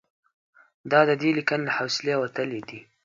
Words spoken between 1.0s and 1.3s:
د دې